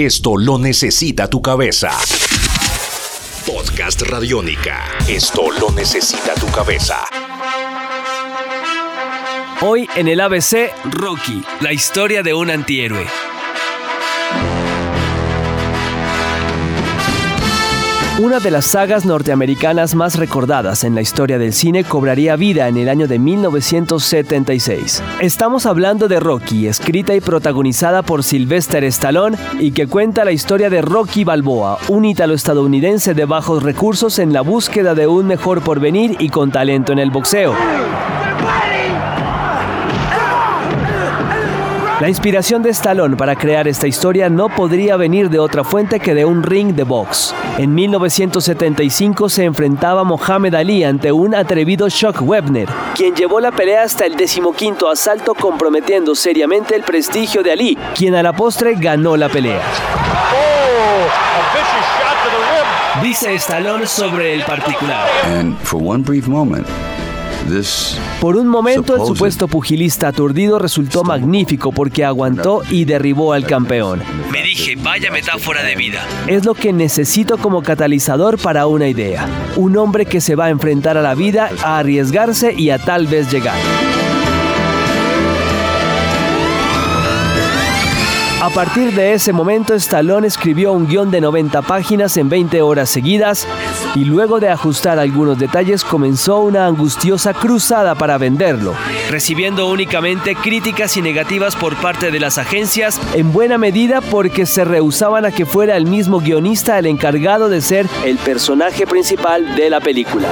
[0.00, 1.90] Esto lo necesita tu cabeza.
[3.44, 4.84] Podcast Radiónica.
[5.08, 7.04] Esto lo necesita tu cabeza.
[9.60, 13.06] Hoy en el ABC, Rocky, la historia de un antihéroe.
[18.20, 22.76] Una de las sagas norteamericanas más recordadas en la historia del cine cobraría vida en
[22.76, 25.04] el año de 1976.
[25.20, 30.68] Estamos hablando de Rocky, escrita y protagonizada por Sylvester Stallone y que cuenta la historia
[30.68, 36.16] de Rocky Balboa, un ítalo-estadounidense de bajos recursos en la búsqueda de un mejor porvenir
[36.18, 37.54] y con talento en el boxeo.
[42.00, 46.14] La inspiración de Stallone para crear esta historia no podría venir de otra fuente que
[46.14, 47.34] de un ring de box.
[47.58, 53.82] En 1975 se enfrentaba Mohamed Ali ante un atrevido Shock Webner, quien llevó la pelea
[53.82, 59.16] hasta el decimoquinto asalto comprometiendo seriamente el prestigio de Ali, quien a la postre ganó
[59.16, 59.60] la pelea.
[63.02, 65.08] Dice Stallone sobre el particular.
[68.20, 74.02] Por un momento el supuesto pugilista aturdido resultó magnífico porque aguantó y derribó al campeón.
[74.30, 76.06] Me dije, vaya metáfora de vida.
[76.26, 79.26] Es lo que necesito como catalizador para una idea.
[79.56, 83.06] Un hombre que se va a enfrentar a la vida, a arriesgarse y a tal
[83.06, 83.56] vez llegar.
[88.48, 92.88] A partir de ese momento, Stallone escribió un guion de 90 páginas en 20 horas
[92.88, 93.46] seguidas
[93.94, 98.74] y luego de ajustar algunos detalles comenzó una angustiosa cruzada para venderlo,
[99.10, 104.64] recibiendo únicamente críticas y negativas por parte de las agencias, en buena medida porque se
[104.64, 109.68] rehusaban a que fuera el mismo guionista el encargado de ser el personaje principal de
[109.68, 110.26] la película.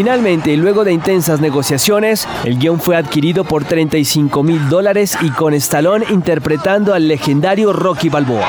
[0.00, 5.52] Finalmente, luego de intensas negociaciones, el guion fue adquirido por 35 mil dólares y con
[5.52, 8.48] Stallone interpretando al legendario Rocky Balboa.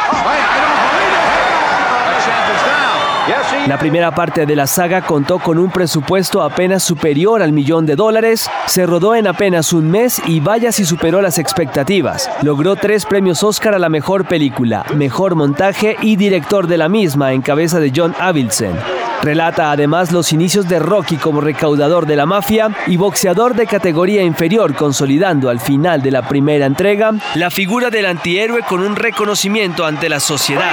[3.67, 7.97] La primera parte de la saga contó con un presupuesto apenas superior al millón de
[7.97, 12.29] dólares, se rodó en apenas un mes y vaya si superó las expectativas.
[12.43, 17.33] Logró tres premios Oscar a la mejor película, mejor montaje y director de la misma
[17.33, 19.00] en cabeza de John Avildsen.
[19.21, 24.23] Relata además los inicios de Rocky como recaudador de la mafia y boxeador de categoría
[24.23, 29.85] inferior, consolidando al final de la primera entrega la figura del antihéroe con un reconocimiento
[29.85, 30.71] ante la sociedad.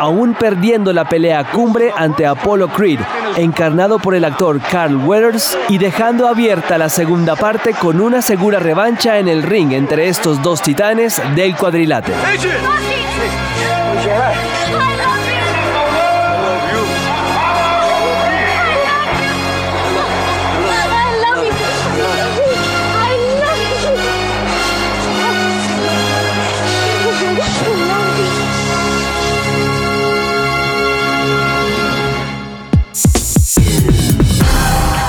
[0.00, 3.00] Aún perdiendo la pelea cumbre ante Apollo Creed,
[3.36, 8.58] encarnado por el actor Carl Weathers, y dejando abierta la segunda parte con una segura
[8.58, 12.16] revancha en el ring entre estos dos titanes del cuadrilátero.